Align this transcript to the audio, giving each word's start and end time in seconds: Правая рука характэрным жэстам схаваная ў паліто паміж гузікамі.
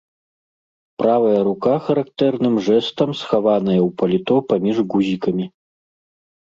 Правая 1.01 1.41
рука 1.47 1.75
характэрным 1.89 2.55
жэстам 2.69 3.09
схаваная 3.21 3.79
ў 3.87 3.95
паліто 4.03 4.35
паміж 4.51 4.75
гузікамі. 4.91 5.45